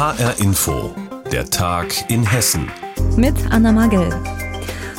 [0.00, 0.94] HR Info,
[1.30, 2.70] der Tag in Hessen.
[3.18, 4.08] Mit Anna Magel.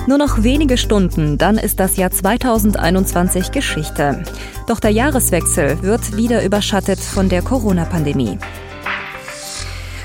[0.06, 4.24] Nur noch wenige Stunden, dann ist das Jahr 2021 Geschichte.
[4.68, 8.38] Doch der Jahreswechsel wird wieder überschattet von der Corona-Pandemie.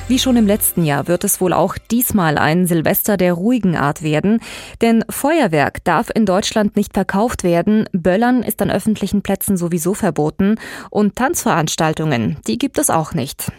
[0.08, 4.02] Wie schon im letzten Jahr wird es wohl auch diesmal ein Silvester der ruhigen Art
[4.02, 4.38] werden,
[4.80, 10.60] denn Feuerwerk darf in Deutschland nicht verkauft werden, Böllern ist an öffentlichen Plätzen sowieso verboten
[10.90, 13.50] und Tanzveranstaltungen, die gibt es auch nicht.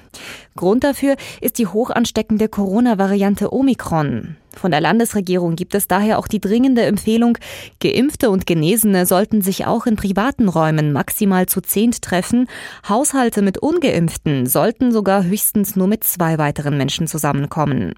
[0.55, 4.38] Grund dafür ist die hochansteckende Corona-Variante Omikron.
[4.57, 7.38] Von der Landesregierung gibt es daher auch die dringende Empfehlung,
[7.79, 12.48] Geimpfte und Genesene sollten sich auch in privaten Räumen maximal zu zehnt treffen.
[12.88, 17.93] Haushalte mit ungeimpften sollten sogar höchstens nur mit zwei weiteren Menschen zusammenkommen.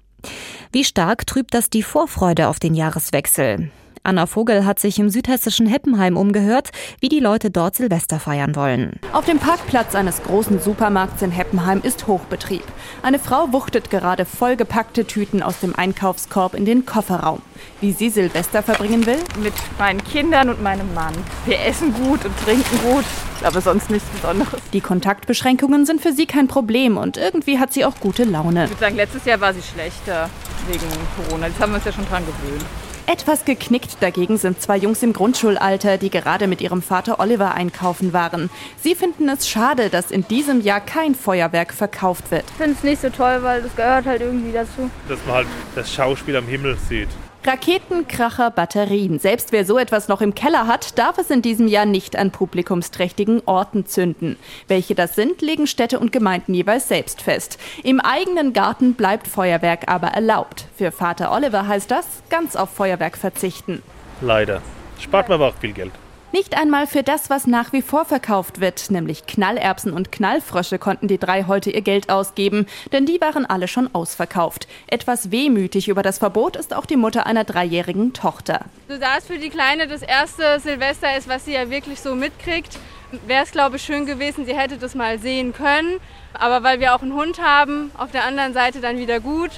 [0.70, 3.70] Wie stark trübt das die Vorfreude auf den Jahreswechsel?
[4.02, 8.98] Anna Vogel hat sich im südhessischen Heppenheim umgehört, wie die Leute dort Silvester feiern wollen.
[9.12, 12.62] Auf dem Parkplatz eines großen Supermarkts in Heppenheim ist Hochbetrieb.
[13.02, 17.42] Eine Frau wuchtet gerade vollgepackte Tüten aus dem Einkaufskorb in den Kofferraum.
[17.82, 19.18] Wie sie Silvester verbringen will?
[19.42, 21.14] Mit meinen Kindern und meinem Mann.
[21.44, 23.04] Wir essen gut und trinken gut,
[23.44, 24.60] aber sonst nichts Besonderes.
[24.72, 28.64] Die Kontaktbeschränkungen sind für sie kein Problem und irgendwie hat sie auch gute Laune.
[28.64, 30.30] Ich würde sagen, letztes Jahr war sie schlechter
[30.68, 31.48] wegen Corona.
[31.48, 32.64] Jetzt haben wir uns ja schon dran gewöhnt.
[33.10, 38.12] Etwas geknickt dagegen sind zwei Jungs im Grundschulalter, die gerade mit ihrem Vater Oliver einkaufen
[38.12, 38.50] waren.
[38.80, 42.44] Sie finden es schade, dass in diesem Jahr kein Feuerwerk verkauft wird.
[42.50, 44.88] Ich finde es nicht so toll, weil das gehört halt irgendwie dazu.
[45.08, 47.08] Dass man halt das Schauspiel am Himmel sieht.
[47.42, 49.18] Raketen, Kracher, Batterien.
[49.18, 52.32] Selbst wer so etwas noch im Keller hat, darf es in diesem Jahr nicht an
[52.32, 54.36] publikumsträchtigen Orten zünden.
[54.68, 57.58] Welche das sind, legen Städte und Gemeinden jeweils selbst fest.
[57.82, 60.66] Im eigenen Garten bleibt Feuerwerk aber erlaubt.
[60.76, 63.82] Für Vater Oliver heißt das, ganz auf Feuerwerk verzichten.
[64.20, 64.60] Leider.
[65.00, 65.92] Spart man aber auch viel Geld.
[66.32, 71.08] Nicht einmal für das, was nach wie vor verkauft wird, nämlich Knallerbsen und Knallfrösche, konnten
[71.08, 74.68] die drei heute ihr Geld ausgeben, denn die waren alle schon ausverkauft.
[74.86, 78.60] Etwas wehmütig über das Verbot ist auch die Mutter einer dreijährigen Tochter.
[78.88, 82.14] So da es für die Kleine das erste Silvester ist, was sie ja wirklich so
[82.14, 82.78] mitkriegt,
[83.26, 85.98] wäre es, glaube ich, schön gewesen, sie hätte das mal sehen können.
[86.32, 89.50] Aber weil wir auch einen Hund haben, auf der anderen Seite dann wieder gut.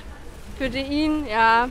[0.56, 1.68] Für ihn, ja,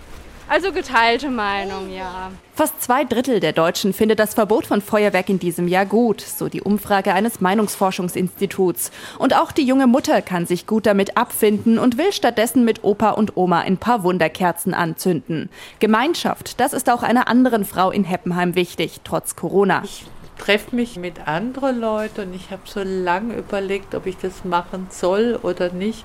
[0.52, 2.30] also geteilte Meinung, ja.
[2.56, 6.50] Fast zwei Drittel der Deutschen findet das Verbot von Feuerwerk in diesem Jahr gut, so
[6.50, 8.92] die Umfrage eines Meinungsforschungsinstituts.
[9.18, 13.12] Und auch die junge Mutter kann sich gut damit abfinden und will stattdessen mit Opa
[13.12, 15.50] und Oma ein paar Wunderkerzen anzünden.
[15.80, 19.84] Gemeinschaft, das ist auch einer anderen Frau in Heppenheim wichtig, trotz Corona.
[19.86, 20.04] Ich
[20.38, 24.88] treffe mich mit anderen Leuten und ich habe so lange überlegt, ob ich das machen
[24.90, 26.04] soll oder nicht.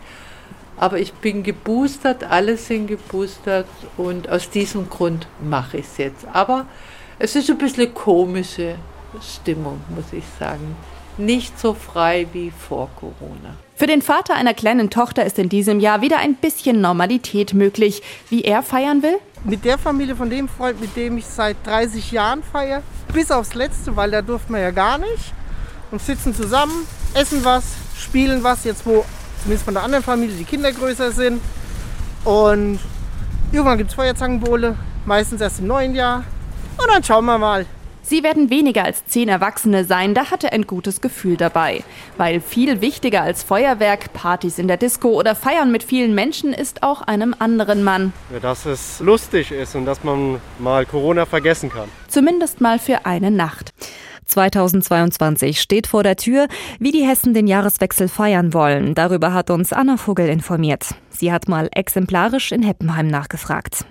[0.76, 3.66] Aber ich bin geboostert, alle sind geboostert
[3.96, 6.26] und aus diesem Grund mache ich es jetzt.
[6.32, 6.66] Aber
[7.18, 8.76] es ist ein bisschen komische
[9.22, 10.76] Stimmung, muss ich sagen.
[11.18, 13.56] Nicht so frei wie vor Corona.
[13.74, 18.02] Für den Vater einer kleinen Tochter ist in diesem Jahr wieder ein bisschen Normalität möglich.
[18.28, 19.18] Wie er feiern will?
[19.44, 22.82] Mit der Familie von dem Freund, mit dem ich seit 30 Jahren feiere,
[23.12, 25.32] bis aufs Letzte, weil da durften wir ja gar nicht.
[25.90, 27.64] Und sitzen zusammen, essen was,
[27.96, 29.04] spielen was, jetzt wo
[29.46, 31.40] zumindest von der anderen Familie, die Kinder größer sind.
[32.24, 32.80] Und
[33.52, 34.74] irgendwann gibt es Feuerzangenbowle,
[35.04, 36.24] meistens erst im neuen Jahr.
[36.78, 37.64] Und dann schauen wir mal.
[38.02, 41.84] Sie werden weniger als zehn Erwachsene sein, da hat er ein gutes Gefühl dabei.
[42.16, 46.82] Weil viel wichtiger als Feuerwerk, Partys in der Disco oder Feiern mit vielen Menschen ist
[46.82, 48.12] auch einem anderen Mann.
[48.32, 51.88] Ja, dass es lustig ist und dass man mal Corona vergessen kann.
[52.08, 53.72] Zumindest mal für eine Nacht.
[54.26, 56.48] 2022 steht vor der Tür,
[56.78, 58.94] wie die Hessen den Jahreswechsel feiern wollen.
[58.94, 60.94] Darüber hat uns Anna Vogel informiert.
[61.10, 63.86] Sie hat mal exemplarisch in Heppenheim nachgefragt.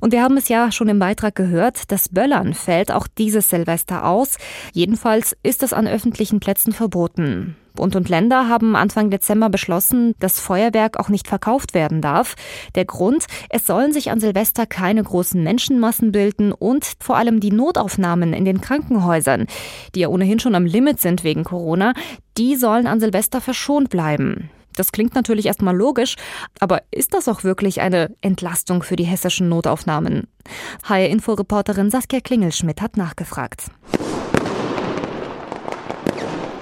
[0.00, 4.04] Und wir haben es ja schon im Beitrag gehört, das Böllern fällt auch dieses Silvester
[4.04, 4.36] aus.
[4.72, 7.56] Jedenfalls ist es an öffentlichen Plätzen verboten.
[7.76, 12.34] Bund und Länder haben Anfang Dezember beschlossen, dass Feuerwerk auch nicht verkauft werden darf.
[12.74, 17.52] Der Grund, es sollen sich an Silvester keine großen Menschenmassen bilden und vor allem die
[17.52, 19.46] Notaufnahmen in den Krankenhäusern,
[19.94, 21.92] die ja ohnehin schon am Limit sind wegen Corona,
[22.36, 24.50] die sollen an Silvester verschont bleiben.
[24.74, 26.16] Das klingt natürlich erstmal logisch,
[26.60, 30.28] aber ist das auch wirklich eine Entlastung für die hessischen Notaufnahmen?
[30.84, 33.64] HR-Info-Reporterin Saskia Klingelschmidt hat nachgefragt.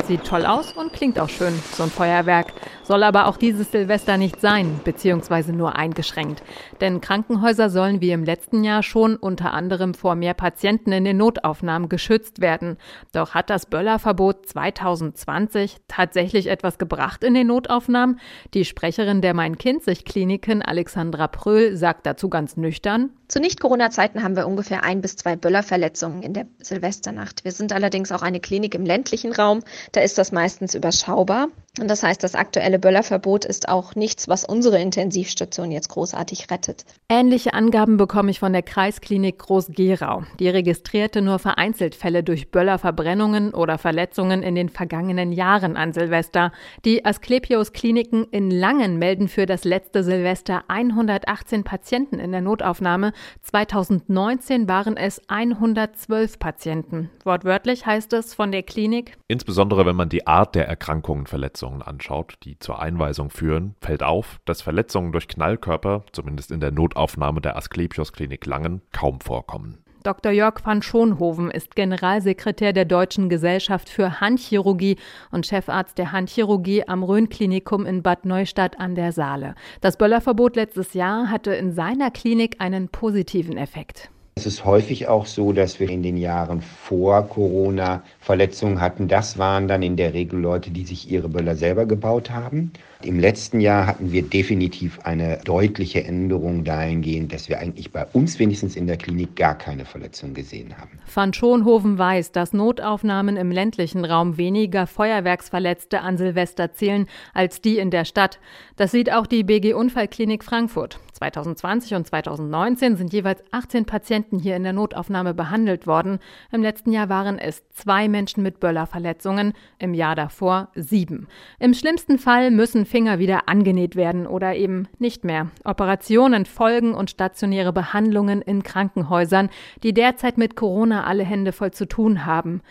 [0.07, 2.53] Sieht toll aus und klingt auch schön, so ein Feuerwerk.
[2.85, 6.43] Soll aber auch dieses Silvester nicht sein, beziehungsweise nur eingeschränkt.
[6.83, 11.17] Denn Krankenhäuser sollen wie im letzten Jahr schon unter anderem vor mehr Patienten in den
[11.17, 12.77] Notaufnahmen geschützt werden.
[13.13, 18.21] Doch hat das Böllerverbot 2020 tatsächlich etwas gebracht in den Notaufnahmen?
[18.53, 23.11] Die Sprecherin der Main-Kinzig-Kliniken, Alexandra Pröhl, sagt dazu ganz nüchtern.
[23.29, 27.45] Zu Nicht-Corona-Zeiten haben wir ungefähr ein bis zwei Böllerverletzungen in der Silvesternacht.
[27.45, 29.61] Wir sind allerdings auch eine Klinik im ländlichen Raum.
[29.93, 31.49] Da ist das meistens überschaubar.
[31.81, 36.85] Und das heißt, das aktuelle Böllerverbot ist auch nichts, was unsere Intensivstation jetzt großartig rettet.
[37.09, 40.23] Ähnliche Angaben bekomme ich von der Kreisklinik Groß-Gerau.
[40.39, 46.53] Die registrierte nur vereinzelt Fälle durch Böllerverbrennungen oder Verletzungen in den vergangenen Jahren an Silvester.
[46.85, 53.13] Die Asklepios Kliniken in Langen melden für das letzte Silvester 118 Patienten in der Notaufnahme.
[53.43, 57.11] 2019 waren es 112 Patienten.
[57.25, 59.17] Wortwörtlich heißt es von der Klinik.
[59.27, 64.03] Insbesondere wenn man die Art der Erkrankungen verletzt Verletzungen anschaut, die zur Einweisung führen, fällt
[64.03, 69.79] auf, dass Verletzungen durch Knallkörper, zumindest in der Notaufnahme der Asklepios Klinik Langen, kaum vorkommen.
[70.03, 70.33] Dr.
[70.33, 74.99] Jörg van Schonhoven ist Generalsekretär der Deutschen Gesellschaft für Handchirurgie
[75.31, 79.55] und Chefarzt der Handchirurgie am Rhön-Klinikum in Bad Neustadt an der Saale.
[79.81, 84.11] Das Böllerverbot letztes Jahr hatte in seiner Klinik einen positiven Effekt.
[84.37, 89.07] Es ist häufig auch so, dass wir in den Jahren vor Corona Verletzungen hatten.
[89.07, 92.73] Das waren dann in der Regel Leute, die sich ihre Böller selber gebaut haben.
[93.03, 98.39] Im letzten Jahr hatten wir definitiv eine deutliche Änderung dahingehend, dass wir eigentlich bei uns
[98.39, 100.99] wenigstens in der Klinik gar keine Verletzungen gesehen haben.
[101.13, 107.79] Van Schonhoven weiß, dass Notaufnahmen im ländlichen Raum weniger Feuerwerksverletzte an Silvester zählen als die
[107.79, 108.39] in der Stadt.
[108.77, 110.99] Das sieht auch die BG Unfallklinik Frankfurt.
[111.15, 116.19] 2020 und 2019 sind jeweils 18 Patienten hier in der Notaufnahme behandelt worden.
[116.51, 121.29] Im letzten Jahr waren es zwei Menschen mit Böllerverletzungen, im Jahr davor sieben.
[121.59, 125.51] Im schlimmsten Fall müssen Finger wieder angenäht werden oder eben nicht mehr.
[125.65, 129.51] Operationen folgen und stationäre Behandlungen in Krankenhäusern,
[129.83, 132.63] die derzeit mit Corona alle Hände voll zu tun haben.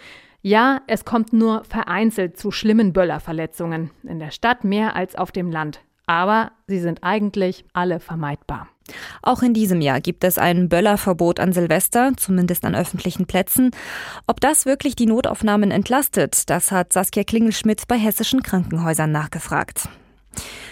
[0.41, 3.91] Ja, es kommt nur vereinzelt zu schlimmen Böllerverletzungen.
[4.03, 8.67] In der Stadt mehr als auf dem Land aber sie sind eigentlich alle vermeidbar.
[9.21, 13.71] Auch in diesem Jahr gibt es ein Böllerverbot an Silvester, zumindest an öffentlichen Plätzen.
[14.27, 19.87] Ob das wirklich die Notaufnahmen entlastet, das hat Saskia Klingelschmidt bei hessischen Krankenhäusern nachgefragt.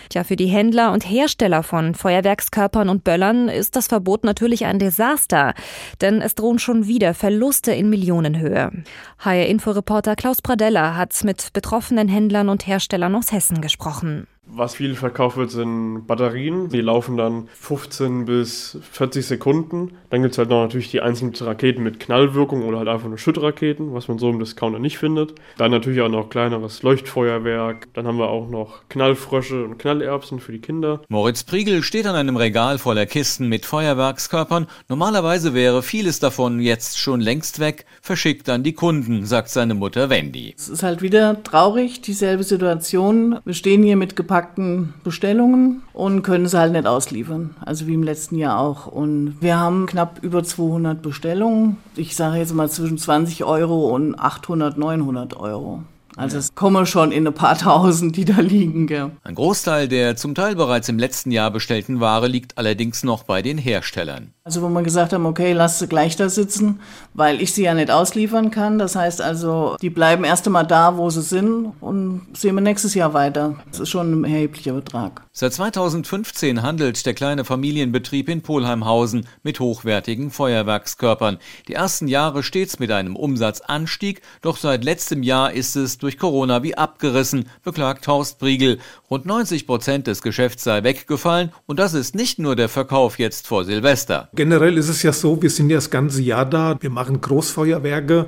[0.09, 4.79] Tja, für die Händler und Hersteller von Feuerwerkskörpern und Böllern ist das Verbot natürlich ein
[4.79, 5.53] Desaster,
[6.01, 8.71] denn es drohen schon wieder Verluste in Millionenhöhe.
[9.19, 14.27] HR-Inforeporter Klaus Pradella hat mit betroffenen Händlern und Herstellern aus Hessen gesprochen.
[14.53, 16.67] Was viel verkauft wird, sind Batterien.
[16.69, 19.93] Die laufen dann 15 bis 40 Sekunden.
[20.09, 23.17] Dann gibt es halt noch natürlich die einzelnen Raketen mit Knallwirkung oder halt einfach nur
[23.17, 25.35] Schüttraketen, was man so im Discounter nicht findet.
[25.57, 27.87] Dann natürlich auch noch kleineres Leuchtfeuerwerk.
[27.93, 31.01] Dann haben wir auch noch Knallfrösche und Knallerbsen für die Kinder.
[31.07, 34.67] Moritz Priegel steht an einem Regal voller Kisten mit Feuerwerkskörpern.
[34.89, 40.09] Normalerweise wäre vieles davon jetzt schon längst weg, verschickt an die Kunden, sagt seine Mutter
[40.09, 40.53] Wendy.
[40.57, 43.39] Es ist halt wieder traurig, dieselbe Situation.
[43.45, 47.55] Wir stehen hier mit gepackten gepackten Bestellungen und können sie halt nicht ausliefern.
[47.61, 48.87] Also wie im letzten Jahr auch.
[48.87, 51.77] Und wir haben knapp über 200 Bestellungen.
[51.95, 55.83] Ich sage jetzt mal zwischen 20 Euro und 800, 900 Euro.
[56.17, 58.87] Also es kommen schon in ein paar Tausend, die da liegen.
[58.87, 59.11] Gell.
[59.23, 63.41] Ein Großteil der zum Teil bereits im letzten Jahr bestellten Ware liegt allerdings noch bei
[63.41, 64.33] den Herstellern.
[64.43, 66.79] Also wo wir gesagt haben, okay, lass sie gleich da sitzen,
[67.13, 68.79] weil ich sie ja nicht ausliefern kann.
[68.79, 72.95] Das heißt also, die bleiben erst einmal da, wo sie sind und sehen wir nächstes
[72.95, 73.57] Jahr weiter.
[73.69, 75.21] Das ist schon ein erheblicher Betrag.
[75.31, 81.37] Seit 2015 handelt der kleine Familienbetrieb in Polheimhausen mit hochwertigen Feuerwerkskörpern.
[81.67, 86.63] Die ersten Jahre stets mit einem Umsatzanstieg, doch seit letztem Jahr ist es durch Corona
[86.63, 88.79] wie abgerissen, beklagt Horst Briegel.
[89.11, 93.45] Rund 90 Prozent des Geschäfts sei weggefallen und das ist nicht nur der Verkauf jetzt
[93.45, 94.29] vor Silvester.
[94.33, 98.27] Generell ist es ja so, wir sind ja das ganze Jahr da, wir machen Großfeuerwerke.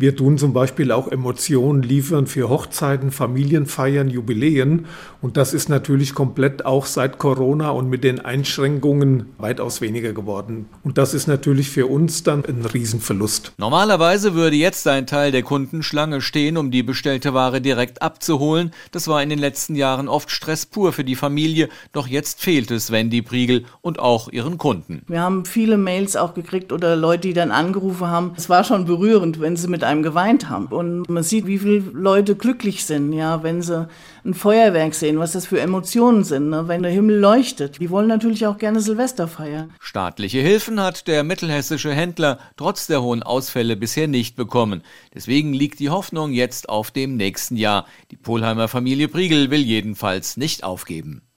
[0.00, 4.86] Wir tun zum Beispiel auch Emotionen liefern für Hochzeiten, Familienfeiern, Jubiläen.
[5.20, 10.66] Und das ist natürlich komplett auch seit Corona und mit den Einschränkungen weitaus weniger geworden.
[10.84, 13.54] Und das ist natürlich für uns dann ein Riesenverlust.
[13.58, 18.70] Normalerweise würde jetzt ein Teil der Kunden Schlange stehen, um die bestellte Ware direkt abzuholen.
[18.92, 21.70] Das war in den letzten Jahren oft Stress pur für die Familie.
[21.90, 25.02] Doch jetzt fehlt es Wendy Priegel und auch ihren Kunden.
[25.08, 28.32] Wir haben viele Mails auch gekriegt oder Leute, die dann angerufen haben.
[28.36, 30.66] Es war schon berührend, wenn sie mit einem geweint haben.
[30.66, 33.88] Und man sieht, wie viele Leute glücklich sind, ja, wenn sie
[34.24, 36.68] ein Feuerwerk sehen, was das für Emotionen sind, ne?
[36.68, 37.80] wenn der Himmel leuchtet.
[37.80, 39.72] Die wollen natürlich auch gerne Silvester feiern.
[39.80, 44.82] Staatliche Hilfen hat der mittelhessische Händler trotz der hohen Ausfälle bisher nicht bekommen.
[45.14, 47.86] Deswegen liegt die Hoffnung jetzt auf dem nächsten Jahr.
[48.10, 51.27] Die Polheimer Familie Priegel will jedenfalls nicht aufgeben.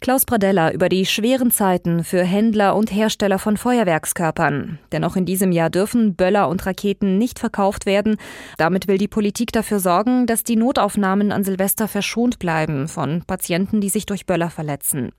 [0.00, 4.78] Klaus Pradella über die schweren Zeiten für Händler und Hersteller von Feuerwerkskörpern.
[4.92, 8.16] Denn auch in diesem Jahr dürfen Böller und Raketen nicht verkauft werden.
[8.56, 13.82] Damit will die Politik dafür sorgen, dass die Notaufnahmen an Silvester verschont bleiben von Patienten,
[13.82, 15.10] die sich durch Böller verletzen.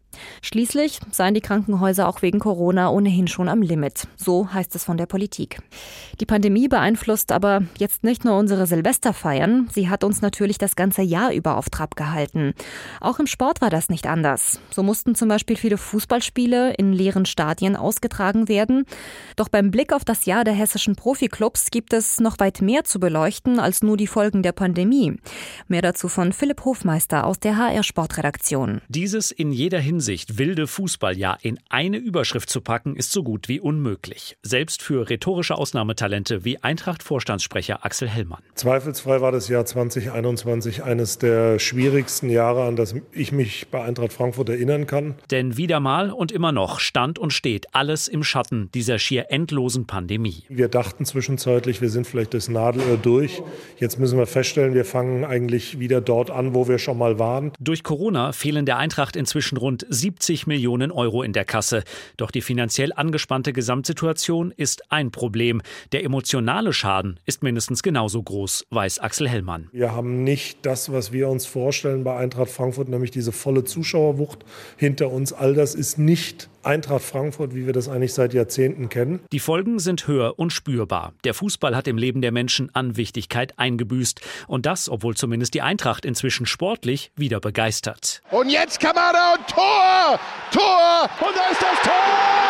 [0.41, 4.07] Schließlich seien die Krankenhäuser auch wegen Corona ohnehin schon am Limit.
[4.17, 5.59] So heißt es von der Politik.
[6.19, 11.01] Die Pandemie beeinflusst aber jetzt nicht nur unsere Silvesterfeiern, sie hat uns natürlich das ganze
[11.01, 12.53] Jahr über auf Trab gehalten.
[12.99, 14.59] Auch im Sport war das nicht anders.
[14.71, 18.85] So mussten zum Beispiel viele Fußballspiele in leeren Stadien ausgetragen werden.
[19.35, 22.99] Doch beim Blick auf das Jahr der hessischen Profiklubs gibt es noch weit mehr zu
[22.99, 25.15] beleuchten als nur die Folgen der Pandemie.
[25.67, 28.81] Mehr dazu von Philipp Hofmeister aus der HR Sportredaktion.
[28.89, 30.00] Dieses in jeder Hinsicht
[30.37, 34.37] wilde Fußballjahr in eine Überschrift zu packen, ist so gut wie unmöglich.
[34.43, 38.41] Selbst für rhetorische Ausnahmetalente wie Eintracht-Vorstandssprecher Axel Hellmann.
[38.55, 44.13] Zweifelsfrei war das Jahr 2021 eines der schwierigsten Jahre, an das ich mich bei Eintracht
[44.13, 45.15] Frankfurt erinnern kann.
[45.29, 49.87] Denn wieder mal und immer noch stand und steht alles im Schatten dieser schier endlosen
[49.87, 50.43] Pandemie.
[50.49, 53.41] Wir dachten zwischenzeitlich, wir sind vielleicht das Nadelöhr durch.
[53.77, 57.51] Jetzt müssen wir feststellen, wir fangen eigentlich wieder dort an, wo wir schon mal waren.
[57.59, 61.83] Durch Corona fehlen der Eintracht inzwischen rund 70 Millionen Euro in der Kasse.
[62.17, 65.61] Doch die finanziell angespannte Gesamtsituation ist ein Problem.
[65.91, 69.67] Der emotionale Schaden ist mindestens genauso groß, weiß Axel Hellmann.
[69.73, 74.45] Wir haben nicht das, was wir uns vorstellen bei Eintracht Frankfurt, nämlich diese volle Zuschauerwucht
[74.77, 75.33] hinter uns.
[75.33, 79.21] All das ist nicht Eintracht Frankfurt, wie wir das eigentlich seit Jahrzehnten kennen.
[79.31, 81.13] Die Folgen sind höher und spürbar.
[81.23, 84.21] Der Fußball hat im Leben der Menschen an Wichtigkeit eingebüßt.
[84.47, 88.21] Und das, obwohl zumindest die Eintracht inzwischen sportlich wieder begeistert.
[88.31, 90.19] Und jetzt Kamada und Tor!
[90.51, 91.09] Tor!
[91.27, 92.41] Und da ist das Tor!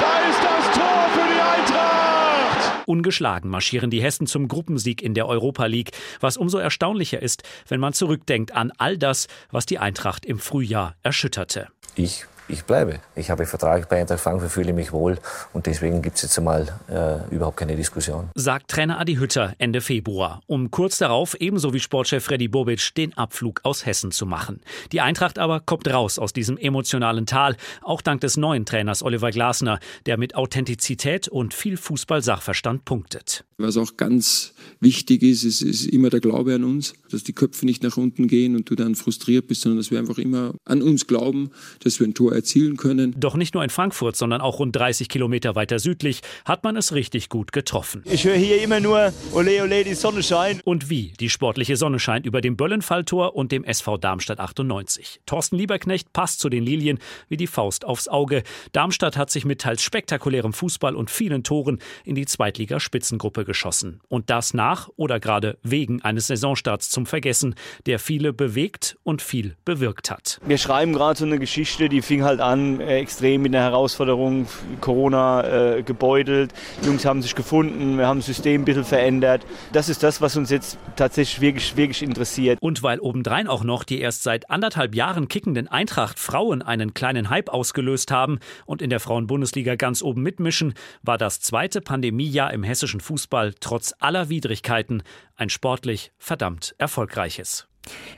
[0.00, 2.88] Da ist das Tor für die Eintracht!
[2.88, 7.80] Ungeschlagen marschieren die Hessen zum Gruppensieg in der Europa League, was umso erstaunlicher ist, wenn
[7.80, 11.68] man zurückdenkt an all das, was die Eintracht im Frühjahr erschütterte.
[11.96, 13.00] Ich ich bleibe.
[13.14, 15.18] Ich habe Vertrag bei Eintracht Frankfurt, fühle mich wohl
[15.52, 18.30] und deswegen gibt es jetzt einmal äh, überhaupt keine Diskussion.
[18.34, 23.16] Sagt Trainer Adi Hütter Ende Februar, um kurz darauf ebenso wie Sportchef Freddy Bobic den
[23.16, 24.60] Abflug aus Hessen zu machen.
[24.92, 29.30] Die Eintracht aber kommt raus aus diesem emotionalen Tal, auch dank des neuen Trainers Oliver
[29.30, 33.44] Glasner, der mit Authentizität und viel Fußball-Sachverstand punktet.
[33.58, 37.66] Was auch ganz wichtig ist, ist, ist immer der Glaube an uns, dass die Köpfe
[37.66, 40.80] nicht nach unten gehen und du dann frustriert bist, sondern dass wir einfach immer an
[40.80, 41.50] uns glauben,
[41.80, 43.14] dass wir ein Tor erzielen können.
[43.18, 46.94] Doch nicht nur in Frankfurt, sondern auch rund 30 Kilometer weiter südlich hat man es
[46.94, 48.02] richtig gut getroffen.
[48.04, 50.64] Ich höre hier immer nur Ole Ole, die Sonne scheint.
[50.64, 55.20] Und wie die sportliche Sonne scheint über dem Böllenfalltor und dem SV Darmstadt 98.
[55.26, 58.42] Thorsten Lieberknecht passt zu den Lilien wie die Faust aufs Auge.
[58.72, 64.00] Darmstadt hat sich mit teils spektakulärem Fußball und vielen Toren in die Zweitligaspitzengruppe geschossen.
[64.08, 67.54] Und das nach oder gerade wegen eines Saisonstarts zum Vergessen,
[67.86, 70.40] der viele bewegt und viel bewirkt hat.
[70.46, 74.46] Wir schreiben gerade so eine Geschichte, die fing halt an, äh, extrem mit der Herausforderung,
[74.80, 76.52] Corona äh, gebeutelt.
[76.82, 79.44] Die Jungs haben sich gefunden, wir haben das System ein bisschen verändert.
[79.72, 82.58] Das ist das, was uns jetzt tatsächlich wirklich, wirklich interessiert.
[82.60, 87.30] Und weil obendrein auch noch die erst seit anderthalb Jahren kickenden Eintracht Frauen einen kleinen
[87.30, 92.62] Hype ausgelöst haben und in der Frauenbundesliga ganz oben mitmischen, war das zweite Pandemiejahr im
[92.62, 95.02] hessischen Fußball trotz aller Widrigkeiten
[95.36, 97.67] ein sportlich verdammt erfolgreiches.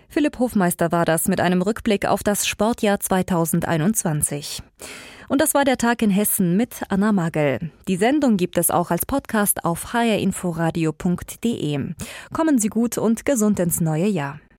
[0.08, 4.62] Philipp Hofmeister war das mit einem Rückblick auf das Sportjahr 2021.
[5.28, 7.70] Und das war der Tag in Hessen mit Anna Magel.
[7.86, 11.94] Die Sendung gibt es auch als Podcast auf hrinforadio.de.
[12.32, 14.40] Kommen Sie gut und gesund ins neue Jahr.